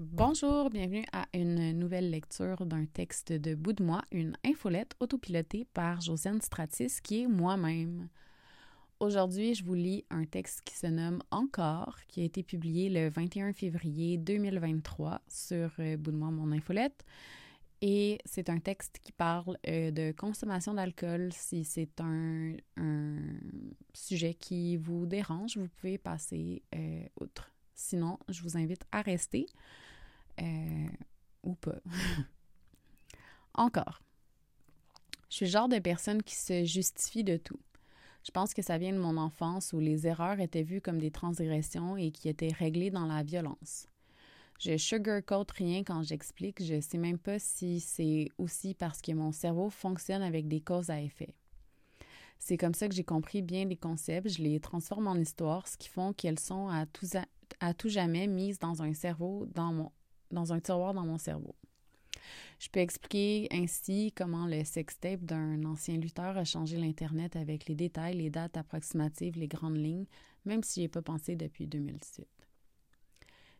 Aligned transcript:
Bonjour, 0.00 0.70
bienvenue 0.70 1.04
à 1.12 1.26
une 1.34 1.70
nouvelle 1.78 2.10
lecture 2.10 2.66
d'un 2.66 2.84
texte 2.84 3.32
de 3.32 3.54
Bout 3.54 3.76
une 4.10 4.36
infolette 4.44 4.96
autopilotée 4.98 5.68
par 5.72 6.00
Josiane 6.00 6.40
Stratis, 6.40 7.00
qui 7.00 7.22
est 7.22 7.26
moi-même. 7.28 8.08
Aujourd'hui, 8.98 9.54
je 9.54 9.64
vous 9.64 9.74
lis 9.74 10.04
un 10.10 10.24
texte 10.24 10.62
qui 10.64 10.74
se 10.74 10.88
nomme 10.88 11.22
Encore, 11.30 11.96
qui 12.08 12.22
a 12.22 12.24
été 12.24 12.42
publié 12.42 12.90
le 12.90 13.08
21 13.08 13.52
février 13.52 14.18
2023 14.18 15.20
sur 15.28 15.70
euh, 15.78 15.96
Bout 15.96 16.10
mon 16.10 16.50
infolette. 16.50 17.04
Et 17.80 18.18
c'est 18.24 18.50
un 18.50 18.58
texte 18.58 18.98
qui 19.00 19.12
parle 19.12 19.56
euh, 19.68 19.92
de 19.92 20.10
consommation 20.10 20.74
d'alcool. 20.74 21.28
Si 21.32 21.62
c'est 21.62 22.00
un, 22.00 22.56
sujet 23.92 24.34
qui 24.34 24.76
vous 24.76 25.06
dérange, 25.06 25.56
vous 25.56 25.68
pouvez 25.68 25.98
passer 25.98 26.64
euh, 26.74 27.04
outre. 27.20 27.53
Sinon, 27.74 28.18
je 28.28 28.42
vous 28.42 28.56
invite 28.56 28.84
à 28.92 29.02
rester. 29.02 29.46
Euh, 30.40 30.86
ou 31.42 31.54
pas. 31.54 31.78
Encore. 33.54 34.00
Je 35.30 35.36
suis 35.36 35.46
le 35.46 35.50
genre 35.50 35.68
de 35.68 35.78
personne 35.78 36.22
qui 36.22 36.34
se 36.34 36.64
justifie 36.64 37.24
de 37.24 37.36
tout. 37.36 37.58
Je 38.24 38.30
pense 38.30 38.54
que 38.54 38.62
ça 38.62 38.78
vient 38.78 38.92
de 38.92 38.98
mon 38.98 39.16
enfance 39.16 39.72
où 39.72 39.80
les 39.80 40.06
erreurs 40.06 40.40
étaient 40.40 40.62
vues 40.62 40.80
comme 40.80 40.98
des 40.98 41.10
transgressions 41.10 41.96
et 41.96 42.10
qui 42.10 42.28
étaient 42.28 42.52
réglées 42.52 42.90
dans 42.90 43.06
la 43.06 43.22
violence. 43.22 43.86
Je 44.60 44.78
sugarcoat 44.78 45.46
rien 45.54 45.82
quand 45.84 46.02
j'explique, 46.02 46.64
je 46.64 46.80
sais 46.80 46.96
même 46.96 47.18
pas 47.18 47.38
si 47.38 47.80
c'est 47.80 48.28
aussi 48.38 48.74
parce 48.74 49.02
que 49.02 49.12
mon 49.12 49.32
cerveau 49.32 49.68
fonctionne 49.68 50.22
avec 50.22 50.48
des 50.48 50.60
causes 50.60 50.90
à 50.90 51.02
effet. 51.02 51.34
C'est 52.38 52.56
comme 52.56 52.74
ça 52.74 52.88
que 52.88 52.94
j'ai 52.94 53.04
compris 53.04 53.42
bien 53.42 53.64
les 53.64 53.76
concepts, 53.76 54.28
je 54.28 54.42
les 54.42 54.60
transforme 54.60 55.08
en 55.08 55.16
histoires, 55.16 55.66
ce 55.66 55.76
qui 55.76 55.88
font 55.88 56.12
qu'elles 56.12 56.38
sont 56.38 56.68
à 56.68 56.86
tout, 56.86 57.06
à 57.14 57.24
tout 57.78 57.88
jamais 57.88 58.26
mises 58.26 58.58
dans 58.58 58.82
un 58.82 58.94
cerveau, 58.94 59.46
dans 59.54 60.52
un 60.52 60.60
tiroir 60.60 60.94
dans 60.94 61.06
mon 61.06 61.18
cerveau. 61.18 61.54
Je 62.58 62.68
peux 62.68 62.80
expliquer 62.80 63.48
ainsi 63.50 64.12
comment 64.16 64.46
le 64.46 64.64
sextape 64.64 65.24
d'un 65.24 65.64
ancien 65.64 65.96
lutteur 65.96 66.36
a 66.38 66.44
changé 66.44 66.76
l'Internet 66.76 67.36
avec 67.36 67.66
les 67.66 67.74
détails, 67.74 68.16
les 68.16 68.30
dates 68.30 68.56
approximatives, 68.56 69.36
les 69.36 69.48
grandes 69.48 69.76
lignes, 69.76 70.06
même 70.44 70.62
si 70.62 70.80
n'y 70.80 70.86
ai 70.86 70.88
pas 70.88 71.02
pensé 71.02 71.36
depuis 71.36 71.66
2008. 71.66 72.26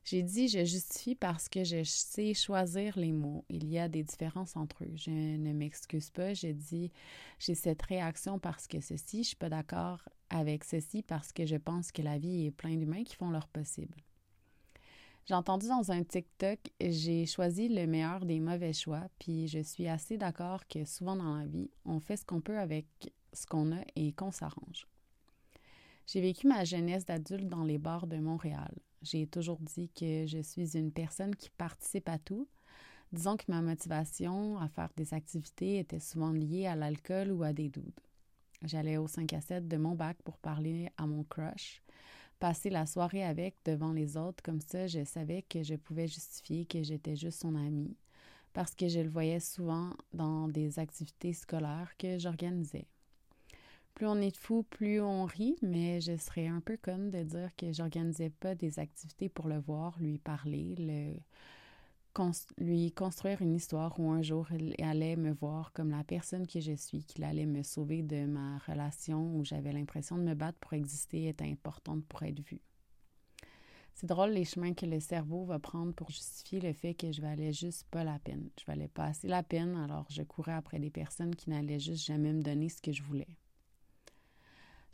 J'ai 0.05 0.23
dit 0.23 0.49
je 0.49 0.65
justifie 0.65 1.15
parce 1.15 1.49
que 1.49 1.65
je 1.65 1.83
sais 1.83 2.35
choisir 2.35 2.99
les 2.99 3.13
mots. 3.13 3.45
Il 3.49 3.67
y 3.67 3.79
a 3.79 3.89
des 3.89 4.03
différences 4.03 4.55
entre 4.55 4.85
eux. 4.85 4.93
Je 4.95 5.11
ne 5.11 5.53
m'excuse 5.53 6.11
pas. 6.11 6.35
J'ai 6.35 6.53
dit 6.53 6.93
j'ai 7.39 7.55
cette 7.55 7.81
réaction 7.83 8.39
parce 8.39 8.67
que 8.67 8.81
ceci, 8.81 9.23
je 9.23 9.29
suis 9.29 9.37
pas 9.37 9.49
d'accord 9.49 10.07
avec 10.29 10.65
ceci 10.65 11.03
parce 11.03 11.33
que 11.33 11.47
je 11.47 11.57
pense 11.57 11.91
que 11.91 12.03
la 12.03 12.19
vie 12.19 12.47
est 12.47 12.51
pleine 12.51 12.81
d'humains 12.81 13.05
qui 13.05 13.17
font 13.17 13.31
leur 13.31 13.49
possible. 13.49 13.97
J'ai 15.27 15.35
entendu 15.35 15.69
dans 15.69 15.91
un 15.91 16.05
TikTok, 16.05 16.59
j'ai 16.81 17.25
choisi 17.25 17.71
le 17.71 17.87
meilleur 17.87 18.27
des 18.27 18.41
mauvais 18.41 18.75
choix, 18.75 19.09
puis 19.19 19.49
je 19.49 19.61
suis 19.61 19.89
assez 19.89 20.19
d'accord 20.19 20.69
que 20.69 20.85
souvent 20.85 21.17
dans 21.17 21.39
la 21.39 21.47
vie, 21.47 21.71
on 21.87 21.99
fait 21.99 22.19
ce 22.19 22.27
qu'on 22.27 22.43
peut 22.43 22.59
avec 22.59 22.87
ce 23.33 23.47
qu'on 23.47 23.73
a 23.73 23.81
et 23.97 24.13
qu'on 24.13 24.31
s'arrange. 24.31 24.87
J'ai 26.07 26.21
vécu 26.21 26.47
ma 26.47 26.65
jeunesse 26.65 27.07
d'adulte 27.07 27.49
dans 27.49 27.65
les 27.65 27.79
bars 27.79 28.07
de 28.07 28.19
Montréal. 28.19 28.75
J'ai 29.05 29.27
toujours 29.27 29.61
dit 29.61 29.91
que 29.91 30.27
je 30.27 30.43
suis 30.43 30.77
une 30.77 30.91
personne 30.91 31.37
qui 31.37 31.51
participe 31.51 32.09
à 32.09 32.19
tout. 32.19 32.49
Disons 33.13 33.37
que 33.37 33.45
ma 33.49 33.63
motivation 33.63 34.59
à 34.59 34.69
faire 34.69 34.91
des 34.97 35.15
activités 35.15 35.79
était 35.79 36.01
souvent 36.01 36.33
liée 36.33 36.67
à 36.67 36.75
l'alcool 36.75 37.31
ou 37.31 37.45
à 37.45 37.53
des 37.53 37.69
doudes. 37.69 38.01
J'allais 38.65 38.97
au 38.97 39.07
5 39.07 39.33
à 39.35 39.41
7 39.41 39.69
de 39.69 39.77
mon 39.77 39.95
bac 39.95 40.17
pour 40.25 40.39
parler 40.39 40.91
à 40.97 41.07
mon 41.07 41.23
crush 41.23 41.85
passer 42.45 42.69
la 42.69 42.85
soirée 42.85 43.25
avec 43.25 43.57
devant 43.65 43.93
les 43.93 44.19
autres, 44.19 44.43
comme 44.43 44.61
ça, 44.61 44.87
je 44.87 45.03
savais 45.05 45.43
que 45.43 45.63
je 45.63 45.77
pouvais 45.77 46.07
justifier 46.07 46.67
que 46.67 46.83
j'étais 46.83 47.17
juste 47.17 47.41
son 47.41 47.55
amie, 47.55 47.97
parce 48.53 48.75
que 48.75 48.87
je 48.87 49.01
le 49.01 49.09
voyais 49.09 49.41
souvent 49.41 49.95
dans 50.13 50.49
des 50.49 50.79
activités 50.79 51.33
scolaires 51.33 51.95
que 51.99 52.19
j'organisais. 52.19 52.87
Plus 53.95 54.07
on 54.07 54.21
est 54.21 54.37
fou, 54.37 54.65
plus 54.65 55.01
on 55.01 55.25
rit, 55.25 55.57
mais 55.63 56.01
je 56.01 56.17
serais 56.17 56.49
un 56.49 56.61
peu 56.61 56.77
conne 56.77 57.11
de 57.11 57.23
dire 57.23 57.55
que 57.57 57.73
j'organisais 57.73 58.31
pas 58.31 58.55
des 58.55 58.79
activités 58.81 59.29
pour 59.29 59.49
le 59.49 59.59
voir, 59.59 59.97
lui 60.01 60.19
parler, 60.19 60.75
le 60.79 61.15
lui 62.59 62.93
construire 62.93 63.43
une 63.43 63.55
histoire 63.55 63.99
où 63.99 64.11
un 64.11 64.23
jour 64.23 64.47
il 64.53 64.75
allait 64.85 65.17
me 65.17 65.33
voir 65.33 65.73
comme 65.73 65.91
la 65.91 66.05
personne 66.05 66.47
que 66.47 66.61
je 66.61 66.75
suis, 66.75 67.05
qu'il 67.05 67.25
allait 67.25 67.47
me 67.47 67.63
sauver 67.63 68.03
de 68.03 68.27
ma 68.27 68.59
relation 68.59 69.35
où 69.35 69.45
j'avais 69.45 69.73
l'impression 69.73 70.17
de 70.17 70.23
me 70.23 70.35
battre 70.35 70.59
pour 70.61 70.75
exister 70.75 71.29
était 71.29 71.51
importante 71.51 72.05
pour 72.07 72.23
être 72.23 72.41
vue. 72.41 72.61
C'est 73.95 74.07
drôle 74.07 74.31
les 74.31 74.45
chemins 74.45 74.75
que 74.75 74.87
le 74.87 75.01
cerveau 75.01 75.45
va 75.45 75.59
prendre 75.59 75.93
pour 75.93 76.11
justifier 76.11 76.61
le 76.61 76.73
fait 76.73 76.95
que 76.95 77.13
je 77.13 77.21
valais 77.21 77.53
juste 77.53 77.87
pas 77.91 78.05
la 78.05 78.19
peine. 78.19 78.49
Je 78.59 78.65
valais 78.67 78.89
pas 78.89 79.05
assez 79.05 79.29
la 79.29 79.43
peine, 79.43 79.77
alors 79.77 80.07
je 80.11 80.23
courais 80.23 80.53
après 80.53 80.81
des 80.81 80.91
personnes 80.91 81.35
qui 81.35 81.51
n'allaient 81.51 81.79
juste 81.79 82.05
jamais 82.05 82.33
me 82.33 82.43
donner 82.43 82.69
ce 82.69 82.83
que 82.83 82.93
je 82.93 83.03
voulais. 83.03 83.29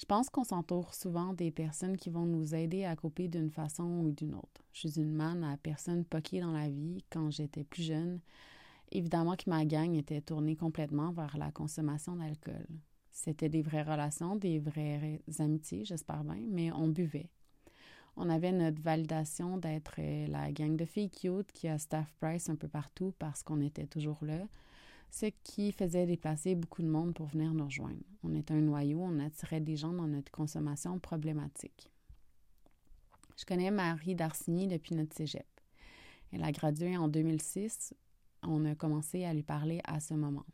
Je 0.00 0.06
pense 0.06 0.30
qu'on 0.30 0.44
s'entoure 0.44 0.94
souvent 0.94 1.34
des 1.34 1.50
personnes 1.50 1.98
qui 1.98 2.08
vont 2.08 2.24
nous 2.24 2.54
aider 2.54 2.84
à 2.86 2.96
couper 2.96 3.28
d'une 3.28 3.50
façon 3.50 3.84
ou 3.84 4.12
d'une 4.12 4.34
autre. 4.34 4.64
Je 4.72 4.88
suis 4.88 4.98
une 4.98 5.12
manne 5.12 5.44
à 5.44 5.58
personne 5.58 6.06
poquée 6.06 6.40
dans 6.40 6.52
la 6.52 6.70
vie 6.70 7.04
quand 7.10 7.30
j'étais 7.30 7.64
plus 7.64 7.82
jeune. 7.82 8.20
Évidemment 8.92 9.36
que 9.36 9.50
ma 9.50 9.66
gang 9.66 9.94
était 9.94 10.22
tournée 10.22 10.56
complètement 10.56 11.12
vers 11.12 11.36
la 11.36 11.52
consommation 11.52 12.16
d'alcool. 12.16 12.66
C'était 13.12 13.50
des 13.50 13.60
vraies 13.60 13.82
relations, 13.82 14.36
des 14.36 14.58
vraies 14.58 15.20
amitiés, 15.38 15.84
j'espère 15.84 16.24
bien, 16.24 16.46
mais 16.48 16.72
on 16.72 16.88
buvait. 16.88 17.28
On 18.16 18.30
avait 18.30 18.52
notre 18.52 18.80
validation 18.80 19.58
d'être 19.58 20.00
la 20.30 20.50
gang 20.50 20.76
de 20.76 20.86
filles 20.86 21.10
cute 21.10 21.52
qui 21.52 21.68
a 21.68 21.76
staff 21.76 22.10
price 22.20 22.48
un 22.48 22.56
peu 22.56 22.68
partout 22.68 23.12
parce 23.18 23.42
qu'on 23.42 23.60
était 23.60 23.86
toujours 23.86 24.24
là 24.24 24.46
ce 25.10 25.26
qui 25.44 25.72
faisait 25.72 26.06
déplacer 26.06 26.54
beaucoup 26.54 26.82
de 26.82 26.88
monde 26.88 27.14
pour 27.14 27.26
venir 27.26 27.52
nous 27.52 27.64
rejoindre. 27.64 28.02
On 28.22 28.34
était 28.34 28.54
un 28.54 28.60
noyau, 28.60 29.00
on 29.00 29.18
attirait 29.18 29.60
des 29.60 29.76
gens 29.76 29.92
dans 29.92 30.06
notre 30.06 30.30
consommation 30.30 30.98
problématique. 30.98 31.90
Je 33.36 33.44
connais 33.44 33.70
Marie 33.70 34.14
Darcigny 34.14 34.66
depuis 34.66 34.94
notre 34.94 35.16
cégep. 35.16 35.46
Elle 36.32 36.44
a 36.44 36.52
gradué 36.52 36.96
en 36.96 37.08
2006. 37.08 37.94
On 38.42 38.64
a 38.64 38.74
commencé 38.74 39.24
à 39.24 39.34
lui 39.34 39.42
parler 39.42 39.80
à 39.84 39.98
ce 40.00 40.14
moment. 40.14 40.46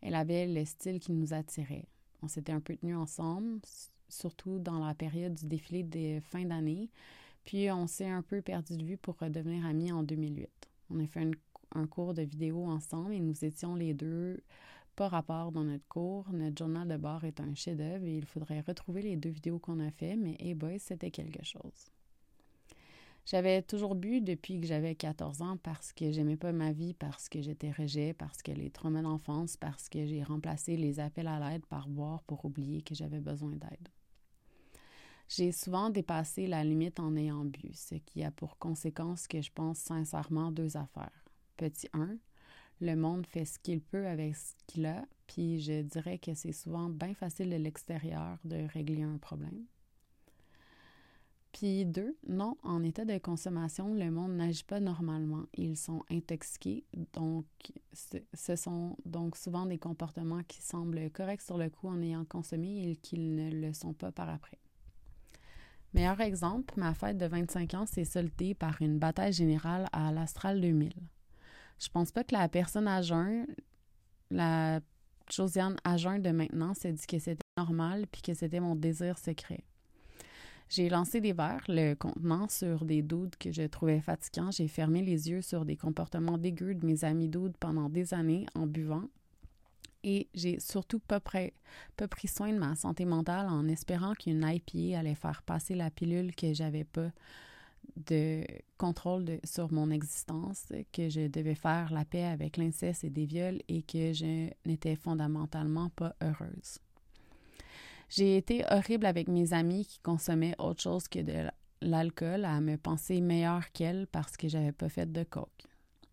Elle 0.00 0.14
avait 0.14 0.46
le 0.46 0.64
style 0.64 0.98
qui 0.98 1.12
nous 1.12 1.34
attirait. 1.34 1.86
On 2.22 2.28
s'était 2.28 2.52
un 2.52 2.60
peu 2.60 2.76
tenus 2.76 2.96
ensemble, 2.96 3.60
surtout 4.08 4.58
dans 4.58 4.84
la 4.84 4.94
période 4.94 5.34
du 5.34 5.46
défilé 5.46 5.82
de 5.82 6.20
fin 6.20 6.44
d'année, 6.44 6.90
puis 7.44 7.70
on 7.70 7.86
s'est 7.86 8.08
un 8.08 8.22
peu 8.22 8.42
perdu 8.42 8.76
de 8.76 8.84
vue 8.84 8.96
pour 8.96 9.18
redevenir 9.18 9.64
amis 9.66 9.92
en 9.92 10.02
2008. 10.02 10.48
On 10.90 11.00
a 11.00 11.06
fait 11.06 11.22
une 11.22 11.36
un 11.74 11.86
cours 11.86 12.14
de 12.14 12.22
vidéo 12.22 12.64
ensemble 12.64 13.12
et 13.12 13.20
nous 13.20 13.44
étions 13.44 13.74
les 13.74 13.94
deux 13.94 14.40
pas 14.96 15.08
rapport 15.08 15.52
dans 15.52 15.64
notre 15.64 15.86
cours. 15.88 16.30
Notre 16.32 16.58
journal 16.58 16.88
de 16.88 16.96
bord 16.96 17.24
est 17.24 17.40
un 17.40 17.54
chef-d'œuvre 17.54 18.04
et 18.04 18.16
il 18.16 18.26
faudrait 18.26 18.60
retrouver 18.60 19.02
les 19.02 19.16
deux 19.16 19.30
vidéos 19.30 19.58
qu'on 19.58 19.80
a 19.80 19.90
fait, 19.90 20.16
mais 20.16 20.36
hey 20.40 20.54
boy, 20.54 20.78
c'était 20.78 21.10
quelque 21.10 21.44
chose. 21.44 21.90
J'avais 23.26 23.62
toujours 23.62 23.94
bu 23.94 24.20
depuis 24.20 24.60
que 24.60 24.66
j'avais 24.66 24.94
14 24.94 25.42
ans 25.42 25.56
parce 25.62 25.92
que 25.92 26.10
j'aimais 26.10 26.36
pas 26.36 26.52
ma 26.52 26.72
vie, 26.72 26.94
parce 26.94 27.28
que 27.28 27.40
j'étais 27.40 27.70
rejet, 27.70 28.12
parce 28.12 28.42
que 28.42 28.50
les 28.50 28.70
traumas 28.70 29.02
d'enfance, 29.02 29.56
parce 29.56 29.88
que 29.88 30.04
j'ai 30.06 30.22
remplacé 30.22 30.76
les 30.76 31.00
appels 31.00 31.28
à 31.28 31.38
l'aide 31.38 31.64
par 31.66 31.88
boire 31.88 32.22
pour 32.24 32.44
oublier 32.44 32.82
que 32.82 32.94
j'avais 32.94 33.20
besoin 33.20 33.52
d'aide. 33.52 33.88
J'ai 35.28 35.52
souvent 35.52 35.90
dépassé 35.90 36.48
la 36.48 36.64
limite 36.64 36.98
en 36.98 37.14
ayant 37.14 37.44
bu, 37.44 37.70
ce 37.72 37.94
qui 37.94 38.24
a 38.24 38.32
pour 38.32 38.58
conséquence 38.58 39.28
que 39.28 39.40
je 39.40 39.52
pense 39.52 39.78
sincèrement 39.78 40.50
deux 40.50 40.76
affaires. 40.76 41.19
Petit 41.60 41.88
1, 41.92 42.16
le 42.80 42.94
monde 42.96 43.26
fait 43.26 43.44
ce 43.44 43.58
qu'il 43.58 43.82
peut 43.82 44.06
avec 44.06 44.34
ce 44.34 44.54
qu'il 44.66 44.86
a, 44.86 45.04
puis 45.26 45.60
je 45.60 45.82
dirais 45.82 46.16
que 46.16 46.32
c'est 46.32 46.54
souvent 46.54 46.88
bien 46.88 47.12
facile 47.12 47.50
de 47.50 47.56
l'extérieur 47.56 48.38
de 48.46 48.66
régler 48.72 49.02
un 49.02 49.18
problème. 49.18 49.66
Puis 51.52 51.84
deux, 51.84 52.16
non, 52.26 52.56
en 52.62 52.82
état 52.82 53.04
de 53.04 53.18
consommation, 53.18 53.92
le 53.92 54.10
monde 54.10 54.36
n'agit 54.36 54.64
pas 54.64 54.80
normalement. 54.80 55.42
Ils 55.52 55.76
sont 55.76 56.02
intoxiqués, 56.10 56.86
donc 57.12 57.44
ce 57.92 58.56
sont 58.56 58.96
donc 59.04 59.36
souvent 59.36 59.66
des 59.66 59.76
comportements 59.76 60.42
qui 60.44 60.62
semblent 60.62 61.10
corrects 61.10 61.42
sur 61.42 61.58
le 61.58 61.68
coup 61.68 61.88
en 61.88 62.00
ayant 62.00 62.24
consommé 62.24 62.88
et 62.90 62.96
qu'ils 62.96 63.34
ne 63.34 63.50
le 63.50 63.74
sont 63.74 63.92
pas 63.92 64.12
par 64.12 64.30
après. 64.30 64.56
Meilleur 65.92 66.22
exemple, 66.22 66.72
ma 66.78 66.94
fête 66.94 67.18
de 67.18 67.26
25 67.26 67.74
ans 67.74 67.84
s'est 67.84 68.06
soldée 68.06 68.54
par 68.54 68.80
une 68.80 68.98
bataille 68.98 69.34
générale 69.34 69.90
à 69.92 70.10
l'Astral 70.10 70.62
2000. 70.62 70.94
Je 71.80 71.88
pense 71.88 72.12
pas 72.12 72.24
que 72.24 72.34
la 72.34 72.48
personne 72.48 72.86
à 72.86 73.00
jeun, 73.00 73.46
la 74.30 74.80
Josiane 75.30 75.76
à 75.84 75.96
jeun 75.96 76.20
de 76.20 76.30
maintenant, 76.30 76.74
s'est 76.74 76.92
dit 76.92 77.06
que 77.06 77.18
c'était 77.18 77.42
normal 77.56 78.06
puis 78.10 78.22
que 78.22 78.34
c'était 78.34 78.60
mon 78.60 78.76
désir 78.76 79.18
secret. 79.18 79.64
J'ai 80.68 80.88
lancé 80.88 81.20
des 81.20 81.32
verres, 81.32 81.64
le 81.66 81.94
contenant 81.94 82.48
sur 82.48 82.84
des 82.84 83.02
doudes 83.02 83.34
que 83.36 83.50
je 83.50 83.62
trouvais 83.62 84.00
fatigants. 84.00 84.52
J'ai 84.52 84.68
fermé 84.68 85.02
les 85.02 85.28
yeux 85.28 85.42
sur 85.42 85.64
des 85.64 85.76
comportements 85.76 86.38
dégueux 86.38 86.74
de 86.74 86.86
mes 86.86 87.04
amis 87.04 87.28
doudes 87.28 87.56
pendant 87.58 87.88
des 87.88 88.14
années 88.14 88.46
en 88.54 88.66
buvant. 88.66 89.08
Et 90.04 90.28
j'ai 90.32 90.60
surtout 90.60 91.00
pas, 91.00 91.18
pas 91.18 92.08
pris 92.08 92.28
soin 92.28 92.52
de 92.52 92.58
ma 92.58 92.76
santé 92.76 93.04
mentale 93.04 93.48
en 93.48 93.66
espérant 93.68 94.14
qu'une 94.14 94.46
IPA 94.46 94.98
allait 94.98 95.16
faire 95.16 95.42
passer 95.42 95.74
la 95.74 95.90
pilule 95.90 96.34
que 96.36 96.54
j'avais 96.54 96.84
pas 96.84 97.10
de 97.96 98.44
contrôle 98.78 99.40
sur 99.44 99.72
mon 99.72 99.90
existence, 99.90 100.72
que 100.92 101.08
je 101.08 101.28
devais 101.28 101.54
faire 101.54 101.92
la 101.92 102.04
paix 102.04 102.24
avec 102.24 102.56
l'inceste 102.56 103.04
et 103.04 103.10
des 103.10 103.26
viols 103.26 103.60
et 103.68 103.82
que 103.82 104.12
je 104.12 104.48
n'étais 104.66 104.96
fondamentalement 104.96 105.90
pas 105.90 106.14
heureuse. 106.22 106.78
J'ai 108.08 108.36
été 108.36 108.64
horrible 108.70 109.06
avec 109.06 109.28
mes 109.28 109.52
amis 109.52 109.86
qui 109.86 110.00
consommaient 110.00 110.56
autre 110.58 110.82
chose 110.82 111.06
que 111.06 111.20
de 111.20 111.48
l'alcool 111.80 112.44
à 112.44 112.60
me 112.60 112.76
penser 112.76 113.20
meilleure 113.20 113.70
qu'elle 113.72 114.06
parce 114.08 114.36
que 114.36 114.48
j'avais 114.48 114.72
pas 114.72 114.88
fait 114.88 115.10
de 115.10 115.22
coke. 115.22 115.66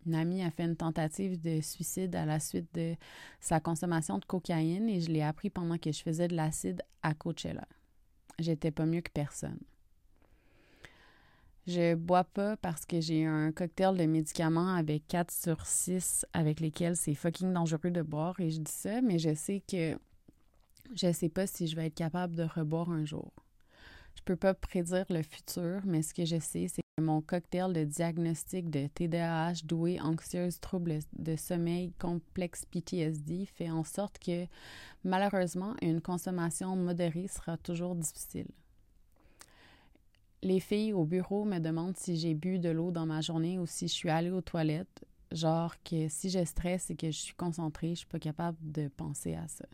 Une 0.05 0.15
amie 0.15 0.43
a 0.43 0.51
fait 0.51 0.63
une 0.63 0.77
tentative 0.77 1.41
de 1.41 1.59
suicide 1.59 2.15
à 2.15 2.25
la 2.25 2.39
suite 2.39 2.73
de 2.73 2.95
sa 3.41 3.59
consommation 3.59 4.19
de 4.19 4.25
cocaïne 4.25 4.87
et 4.87 5.01
je 5.01 5.11
l'ai 5.11 5.21
appris 5.21 5.49
pendant 5.49 5.77
que 5.77 5.91
je 5.91 6.01
faisais 6.01 6.29
de 6.29 6.35
l'acide 6.35 6.81
à 7.03 7.13
Coachella. 7.13 7.67
J'étais 8.39 8.71
pas 8.71 8.85
mieux 8.85 9.01
que 9.01 9.11
personne. 9.11 9.59
Je 11.67 11.95
bois 11.95 12.23
pas 12.23 12.55
parce 12.55 12.85
que 12.85 13.01
j'ai 13.01 13.25
un 13.25 13.51
cocktail 13.51 13.97
de 13.97 14.05
médicaments 14.05 14.73
avec 14.73 15.05
4 15.09 15.29
sur 15.29 15.65
6 15.65 16.25
avec 16.31 16.61
lesquels 16.61 16.95
c'est 16.95 17.13
fucking 17.13 17.51
dangereux 17.51 17.91
de 17.91 18.01
boire 18.01 18.39
et 18.39 18.49
je 18.49 18.61
dis 18.61 18.71
ça, 18.71 19.01
mais 19.01 19.19
je 19.19 19.35
sais 19.35 19.61
que 19.69 19.99
je 20.95 21.11
sais 21.11 21.27
pas 21.27 21.45
si 21.45 21.67
je 21.67 21.75
vais 21.75 21.87
être 21.87 21.93
capable 21.93 22.35
de 22.35 22.43
reboire 22.43 22.89
un 22.89 23.03
jour. 23.03 23.33
Je 24.15 24.21
peux 24.23 24.37
pas 24.37 24.53
prédire 24.53 25.05
le 25.09 25.21
futur, 25.21 25.81
mais 25.83 26.03
ce 26.03 26.13
que 26.13 26.23
je 26.23 26.39
sais, 26.39 26.69
c'est 26.69 26.81
que 26.97 27.03
mon 27.03 27.21
cocktail 27.21 27.73
de 27.73 27.83
diagnostic 27.83 28.69
de 28.69 28.87
TDAH, 28.87 29.65
douée, 29.65 29.99
anxieuse, 29.99 30.61
trouble 30.61 30.99
de 31.19 31.35
sommeil, 31.35 31.91
complexe 31.99 32.63
PTSD 32.63 33.45
fait 33.45 33.69
en 33.69 33.83
sorte 33.83 34.19
que 34.19 34.45
malheureusement, 35.03 35.75
une 35.81 35.99
consommation 35.99 36.77
modérée 36.77 37.27
sera 37.27 37.57
toujours 37.57 37.93
difficile. 37.93 38.47
Les 40.43 40.59
filles 40.59 40.93
au 40.93 41.05
bureau 41.05 41.45
me 41.45 41.59
demandent 41.59 41.97
si 41.97 42.15
j'ai 42.15 42.35
bu 42.35 42.59
de 42.59 42.69
l'eau 42.69 42.91
dans 42.91 43.05
ma 43.05 43.21
journée 43.21 43.57
ou 43.57 43.65
si 43.65 43.87
je 43.87 43.93
suis 43.93 44.09
allée 44.09 44.31
aux 44.31 44.41
toilettes. 44.41 45.03
Genre 45.31 45.75
que 45.83 46.07
si 46.07 46.29
je 46.29 46.43
stresse 46.45 46.89
et 46.89 46.95
que 46.95 47.07
je 47.07 47.17
suis 47.17 47.33
concentrée, 47.33 47.89
je 47.89 47.95
suis 47.95 48.07
pas 48.07 48.19
capable 48.19 48.57
de 48.61 48.87
penser 48.87 49.35
à 49.35 49.47
ça. 49.47 49.65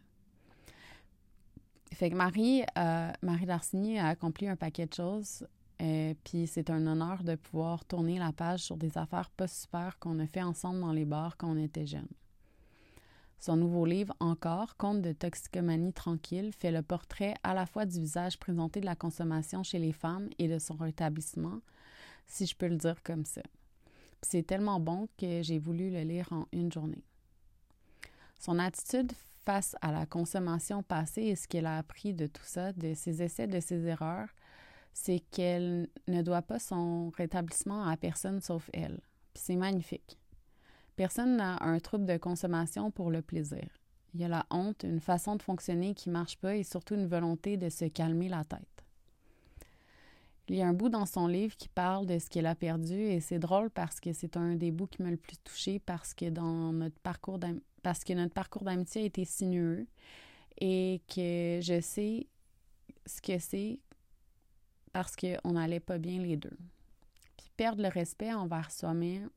Fait 1.94 2.10
que 2.10 2.16
Marie, 2.16 2.64
euh, 2.78 3.12
Marie 3.22 3.50
a 3.50 4.08
accompli 4.08 4.48
un 4.48 4.56
paquet 4.56 4.88
de 4.88 4.94
choses. 4.94 5.46
Euh, 5.82 6.14
puis 6.24 6.48
c'est 6.48 6.70
un 6.70 6.88
honneur 6.88 7.24
de 7.24 7.36
pouvoir 7.36 7.84
tourner 7.86 8.18
la 8.18 8.32
page 8.32 8.62
sur 8.62 8.78
des 8.78 8.98
affaires 8.98 9.30
pas 9.32 9.48
super 9.48 10.00
qu'on 10.00 10.20
a 10.20 10.28
fait 10.28 10.42
ensemble 10.42 10.80
dans 10.80 10.94
les 10.94 11.06
bars 11.06 11.36
quand 11.38 11.52
on 11.52 11.58
était 11.58 11.86
jeunes. 11.86 12.08
Son 13.44 13.58
nouveau 13.58 13.86
livre, 13.86 14.16
Encore, 14.22 14.78
Conte 14.78 15.02
de 15.02 15.12
toxicomanie 15.12 15.92
tranquille, 15.92 16.54
fait 16.58 16.72
le 16.72 16.82
portrait 16.82 17.34
à 17.44 17.54
la 17.54 17.66
fois 17.66 17.86
du 17.86 18.00
visage 18.00 18.40
présenté 18.40 18.80
de 18.80 18.86
la 18.86 18.96
consommation 18.96 19.64
chez 19.64 19.80
les 19.80 19.92
femmes 19.92 20.30
et 20.40 20.48
de 20.48 20.60
son 20.60 20.76
rétablissement, 20.76 21.60
si 22.26 22.46
je 22.46 22.56
peux 22.56 22.70
le 22.70 22.78
dire 22.78 23.04
comme 23.04 23.26
ça. 23.26 23.42
C'est 24.22 24.48
tellement 24.48 24.80
bon 24.80 25.10
que 25.18 25.42
j'ai 25.44 25.60
voulu 25.60 25.92
le 25.92 26.04
lire 26.04 26.32
en 26.32 26.48
une 26.54 26.72
journée. 26.72 27.04
Son 28.40 28.60
attitude 28.60 29.12
face 29.44 29.76
à 29.82 29.92
la 29.92 30.06
consommation 30.06 30.82
passée 30.82 31.24
et 31.24 31.36
ce 31.36 31.50
qu'elle 31.50 31.66
a 31.66 31.80
appris 31.80 32.14
de 32.14 32.28
tout 32.28 32.46
ça, 32.46 32.72
de 32.72 32.94
ses 32.94 33.22
essais, 33.22 33.48
de 33.48 33.60
ses 33.60 33.86
erreurs, 33.88 34.30
c'est 34.94 35.20
qu'elle 35.20 35.90
ne 36.08 36.22
doit 36.22 36.44
pas 36.44 36.60
son 36.60 37.10
rétablissement 37.10 37.84
à 37.84 37.98
personne 37.98 38.40
sauf 38.40 38.70
elle. 38.72 39.02
C'est 39.36 39.58
magnifique. 39.58 40.18
Personne 40.96 41.38
n'a 41.38 41.64
un 41.64 41.80
trouble 41.80 42.06
de 42.06 42.18
consommation 42.18 42.92
pour 42.92 43.10
le 43.10 43.22
plaisir. 43.22 43.68
Il 44.14 44.22
y 44.22 44.26
a 44.26 44.28
la 44.28 44.46
honte, 44.52 44.84
une 44.84 45.00
façon 45.00 45.36
de 45.36 45.42
fonctionner 45.42 45.96
qui 45.96 46.10
ne 46.10 46.14
marche 46.14 46.38
pas 46.38 46.56
et 46.56 46.64
surtout 46.64 46.94
une 46.94 47.08
volonté 47.08 47.58
de 47.58 47.70
se 47.70 47.86
calmer 47.86 48.30
la 48.30 48.44
tête. 48.44 48.62
Il 50.50 50.56
y 50.56 50.62
a 50.62 50.68
un 50.68 50.74
bout 50.74 50.90
dans 50.90 51.06
son 51.06 51.26
livre 51.26 51.56
qui 51.56 51.70
parle 51.70 52.06
de 52.06 52.20
ce 52.20 52.30
qu'elle 52.30 52.46
a 52.46 52.54
perdu 52.54 52.94
et 52.94 53.22
c'est 53.22 53.40
drôle 53.40 53.70
parce 53.70 54.00
que 54.00 54.14
c'est 54.14 54.38
un 54.38 54.56
des 54.56 54.72
bouts 54.72 54.88
qui 54.88 55.02
m'a 55.02 55.10
le 55.10 55.18
plus 55.18 55.38
touché 55.38 55.80
parce 55.80 56.14
que 56.14 56.30
dans 56.30 56.74
notre 56.74 57.00
parcours 57.00 57.40
parce 57.82 58.04
que 58.04 58.14
notre 58.14 58.34
parcours 58.34 58.64
d'amitié 58.64 59.04
a 59.04 59.06
été 59.06 59.26
sinueux 59.26 59.88
et 60.60 61.02
que 61.08 61.60
je 61.62 61.80
sais 61.82 62.28
ce 63.06 63.22
que 63.22 63.40
c'est 63.40 63.80
parce 64.92 65.16
qu'on 65.16 65.54
n'allait 65.54 65.80
pas 65.80 65.98
bien 65.98 66.22
les 66.22 66.38
deux 66.38 66.58
perdre 67.58 67.82
le 67.82 67.90
respect 67.90 68.34
envers 68.34 68.72
soi-même, 68.72 69.30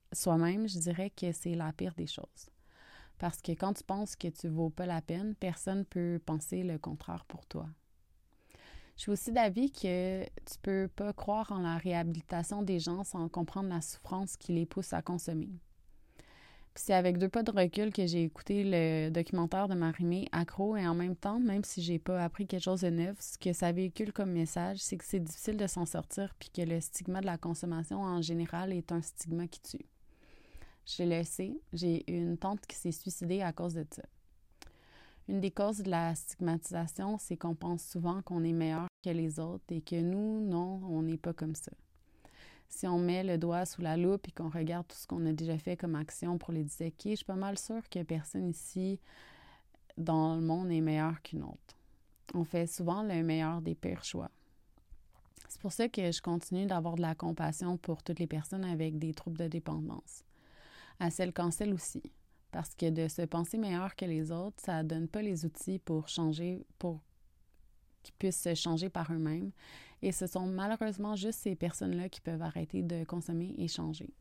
je 0.69 0.79
dirais 0.79 1.11
que 1.11 1.33
c'est 1.33 1.55
la 1.55 1.73
pire 1.73 1.95
des 1.95 2.07
choses. 2.07 2.51
Parce 3.19 3.41
que 3.41 3.53
quand 3.53 3.73
tu 3.73 3.85
penses 3.85 4.17
que 4.17 4.29
tu 4.29 4.47
ne 4.47 4.53
vaux 4.53 4.71
pas 4.71 4.87
la 4.87 5.01
peine, 5.01 5.35
personne 5.35 5.79
ne 5.79 5.85
peut 5.85 6.21
penser 6.25 6.63
le 6.63 6.79
contraire 6.79 7.25
pour 7.27 7.47
toi. 7.47 7.67
Je 8.97 9.03
suis 9.03 9.13
aussi 9.13 9.33
d'avis 9.33 9.71
que 9.71 10.25
tu 10.25 10.59
peux 10.63 10.89
pas 10.89 11.13
croire 11.13 11.53
en 11.53 11.59
la 11.59 11.77
réhabilitation 11.77 12.63
des 12.63 12.79
gens 12.79 13.05
sans 13.05 13.29
comprendre 13.29 13.69
la 13.69 13.83
souffrance 13.83 14.37
qui 14.37 14.53
les 14.53 14.65
pousse 14.65 14.93
à 14.93 15.03
consommer 15.03 15.51
c'est 16.79 16.95
avec 16.95 17.19
deux 17.19 17.29
pas 17.29 17.43
de 17.43 17.51
recul 17.51 17.93
que 17.93 18.07
j'ai 18.07 18.25
écouté 18.25 18.63
le 18.65 19.11
documentaire 19.11 19.69
de 19.69 19.75
Marimé 19.75 20.29
Accro 20.33 20.77
et 20.77 20.87
en 20.87 20.95
même 20.95 21.17
temps, 21.17 21.39
même 21.39 21.65
si 21.65 21.83
j'ai 21.83 21.99
pas 21.99 22.23
appris 22.23 22.47
quelque 22.47 22.63
chose 22.63 22.81
de 22.81 22.91
neuf, 22.91 23.17
ce 23.21 23.39
que 23.39 23.53
ça 23.53 23.73
véhicule 23.73 24.13
comme 24.13 24.31
message, 24.31 24.79
c'est 24.79 24.97
que 24.97 25.05
c'est 25.05 25.21
difficile 25.21 25.57
de 25.57 25.67
s'en 25.67 25.87
sortir 25.87 26.35
puis 26.39 26.51
que 26.51 26.63
le 26.63 26.81
stigma 26.81 27.21
de 27.21 27.27
la 27.27 27.39
consommation 27.39 28.01
en 28.03 28.23
général 28.23 28.73
est 28.73 28.93
un 28.93 29.03
stigma 29.03 29.47
qui 29.47 29.61
tue. 29.61 29.87
Je 30.87 31.03
le 31.03 31.25
sais, 31.25 31.59
j'ai 31.73 32.05
une 32.11 32.39
tante 32.39 32.67
qui 32.67 32.77
s'est 32.77 32.93
suicidée 32.93 33.43
à 33.43 33.53
cause 33.53 33.75
de 33.75 33.87
ça. 33.91 34.03
Une 35.29 35.41
des 35.41 35.51
causes 35.51 35.79
de 35.79 35.91
la 35.91 36.15
stigmatisation, 36.15 37.19
c'est 37.19 37.37
qu'on 37.37 37.55
pense 37.55 37.85
souvent 37.85 38.23
qu'on 38.23 38.45
est 38.45 38.53
meilleur 38.53 38.87
que 39.05 39.11
les 39.11 39.41
autres 39.41 39.65
et 39.71 39.81
que 39.81 40.01
nous, 40.01 40.41
non, 40.41 40.81
on 40.89 41.03
n'est 41.03 41.17
pas 41.17 41.33
comme 41.33 41.55
ça 41.55 41.73
si 42.69 42.87
on 42.87 42.99
met 42.99 43.23
le 43.23 43.39
doigt 43.39 43.65
sous 43.65 43.83
la 43.83 43.97
loupe 43.97 44.29
et 44.29 44.33
qu'on 44.33 44.49
regarde 44.49 44.87
tout 44.87 44.97
ce 44.97 45.07
qu'on 45.07 45.25
a 45.27 45.33
déjà 45.33 45.59
fait 45.59 45.77
comme 45.77 45.95
action 45.95 46.39
pour 46.39 46.53
les 46.53 46.65
disséquer, 46.65 47.11
je 47.11 47.17
suis 47.17 47.25
pas 47.25 47.35
mal 47.35 47.59
sûre 47.59 47.89
que 47.89 48.03
personne 48.03 48.49
ici 48.49 49.01
dans 49.97 50.37
le 50.37 50.43
monde 50.43 50.71
est 50.71 50.81
meilleur 50.81 51.23
qu'une 51.23 51.43
autre. 51.43 51.77
On 52.35 52.45
fait 52.45 52.67
souvent 52.67 53.03
le 53.03 53.23
meilleur 53.23 53.63
des 53.63 53.75
pires 53.75 54.05
choix. 54.05 54.31
C'est 55.49 55.61
pour 55.61 55.73
ça 55.73 55.89
que 55.89 56.11
je 56.11 56.21
continue 56.21 56.67
d'avoir 56.67 56.97
de 56.97 57.03
la 57.03 57.15
compassion 57.15 57.77
pour 57.77 58.03
toutes 58.03 58.19
les 58.19 58.27
personnes 58.27 58.65
avec 58.65 58.99
des 58.99 59.15
troubles 59.15 59.39
de 59.39 59.49
dépendance. 59.49 60.25
À 60.99 61.11
celles 61.11 61.33
cancel 61.33 61.73
aussi. 61.73 62.03
Parce 62.51 62.75
que 62.75 62.91
de 62.91 63.09
se 63.09 63.23
penser 63.23 63.59
meilleur 63.59 63.97
que 63.97 64.05
les 64.05 64.33
autres, 64.33 64.57
ça 64.63 64.83
ne 64.83 64.89
donne 64.89 65.09
pas 65.09 65.23
les 65.23 65.45
outils 65.45 65.79
pour 65.79 66.09
changer, 66.09 66.67
pour 66.79 67.01
qu'ils 68.03 68.15
puissent 68.15 68.43
se 68.43 68.55
changer 68.55 68.89
par 68.89 69.13
eux-mêmes 69.13 69.53
et 70.07 70.13
ce 70.13 70.29
sont 70.29 70.47
malheureusement 70.47 71.17
juste 71.17 71.41
ces 71.41 71.57
personnes-là 71.57 72.09
qui 72.09 72.21
peuvent 72.21 72.41
arrêter 72.41 72.85
de 72.85 73.03
consommer 73.03 73.57
et 73.59 73.67
changer. 73.67 74.15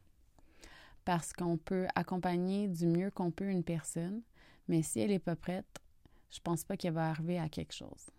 Parce 1.04 1.32
qu'on 1.32 1.58
peut 1.58 1.86
accompagner 1.94 2.68
du 2.68 2.88
mieux 2.88 3.12
qu'on 3.12 3.30
peut 3.30 3.52
une 3.52 3.64
personne, 3.64 4.24
mais 4.68 4.82
si 4.82 5.00
elle 5.00 5.12
n'est 5.12 5.20
pas 5.20 5.36
prête, 5.36 5.80
je 6.32 6.40
pense 6.40 6.64
pas 6.64 6.76
qu'elle 6.76 6.96
va 6.96 7.12
arriver 7.12 7.38
à 7.38 7.50
quelque 7.50 7.76
chose. 7.76 8.10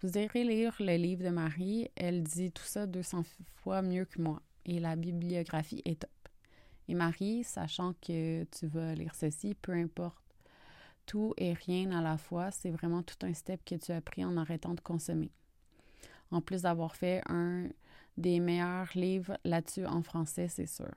Vous 0.00 0.16
irez 0.16 0.44
lire 0.44 0.74
le 0.80 0.96
livre 0.96 1.22
de 1.22 1.28
Marie, 1.28 1.90
elle 1.94 2.22
dit 2.22 2.50
tout 2.50 2.64
ça 2.64 2.86
200 2.86 3.24
fois 3.56 3.82
mieux 3.82 4.06
que 4.06 4.22
moi, 4.22 4.40
et 4.64 4.80
la 4.80 4.96
bibliographie 4.96 5.82
est 5.84 6.00
top. 6.00 6.10
Et 6.88 6.94
Marie, 6.94 7.44
sachant 7.44 7.92
que 8.00 8.44
tu 8.44 8.66
vas 8.66 8.94
lire 8.94 9.14
ceci, 9.14 9.54
peu 9.54 9.72
importe, 9.72 10.24
tout 11.04 11.34
et 11.36 11.52
rien 11.52 11.92
à 11.92 12.00
la 12.00 12.16
fois, 12.16 12.50
c'est 12.50 12.70
vraiment 12.70 13.02
tout 13.02 13.26
un 13.26 13.34
step 13.34 13.62
que 13.62 13.74
tu 13.74 13.92
as 13.92 14.00
pris 14.00 14.24
en 14.24 14.38
arrêtant 14.38 14.72
de 14.72 14.80
consommer 14.80 15.30
en 16.34 16.40
plus 16.40 16.62
d'avoir 16.62 16.96
fait 16.96 17.22
un 17.26 17.68
des 18.16 18.40
meilleurs 18.40 18.90
livres 18.94 19.38
là-dessus 19.44 19.86
en 19.86 20.02
français, 20.02 20.48
c'est 20.48 20.66
sûr. 20.66 20.94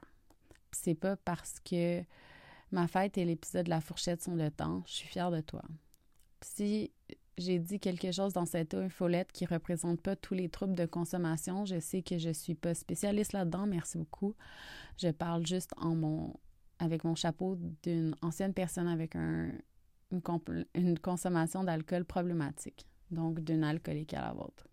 C'est 0.71 0.95
pas 0.95 1.15
parce 1.15 1.59
que 1.59 2.03
ma 2.71 2.87
fête 2.87 3.17
et 3.17 3.25
l'épisode 3.25 3.65
de 3.65 3.69
la 3.69 3.81
fourchette 3.81 4.21
sont 4.21 4.35
de 4.35 4.49
temps, 4.49 4.83
je 4.85 4.93
suis 4.93 5.07
fière 5.07 5.31
de 5.31 5.41
toi. 5.41 5.61
Si 6.41 6.91
j'ai 7.37 7.59
dit 7.59 7.79
quelque 7.79 8.11
chose 8.11 8.33
dans 8.33 8.45
cette 8.45 8.73
infolette 8.73 9.31
qui 9.31 9.45
représente 9.45 10.01
pas 10.01 10.15
tous 10.15 10.33
les 10.33 10.49
troubles 10.49 10.75
de 10.75 10.85
consommation, 10.85 11.65
je 11.65 11.79
sais 11.79 12.01
que 12.01 12.17
je 12.17 12.31
suis 12.31 12.55
pas 12.55 12.73
spécialiste 12.73 13.33
là-dedans, 13.33 13.67
merci 13.67 13.97
beaucoup. 13.97 14.35
Je 14.97 15.09
parle 15.09 15.45
juste 15.45 15.73
avec 16.79 17.03
mon 17.03 17.15
chapeau 17.15 17.57
d'une 17.83 18.15
ancienne 18.21 18.53
personne 18.53 18.87
avec 18.87 19.15
un, 19.15 19.51
une, 20.11 20.21
une 20.73 20.99
consommation 20.99 21.63
d'alcool 21.63 22.05
problématique, 22.05 22.87
donc 23.11 23.39
d'une 23.39 23.63
alcoolique 23.63 24.13
à 24.13 24.21
la 24.21 24.33
vôtre. 24.33 24.66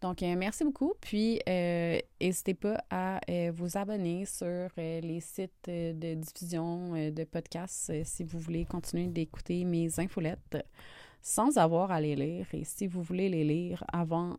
Donc, 0.00 0.22
euh, 0.22 0.36
merci 0.36 0.62
beaucoup. 0.64 0.94
Puis, 1.00 1.40
euh, 1.48 1.98
n'hésitez 2.20 2.54
pas 2.54 2.80
à 2.88 3.18
euh, 3.28 3.50
vous 3.52 3.76
abonner 3.76 4.26
sur 4.26 4.68
les 4.76 5.20
sites 5.20 5.66
de 5.66 6.14
diffusion 6.14 7.10
de 7.10 7.24
podcasts 7.24 7.92
si 8.04 8.22
vous 8.22 8.38
voulez 8.38 8.64
continuer 8.64 9.08
d'écouter 9.08 9.64
mes 9.64 9.98
infolettes 9.98 10.56
sans 11.20 11.58
avoir 11.58 11.90
à 11.90 12.00
les 12.00 12.14
lire. 12.14 12.46
Et 12.52 12.62
si 12.62 12.86
vous 12.86 13.02
voulez 13.02 13.28
les 13.28 13.42
lire 13.42 13.82
avant 13.92 14.36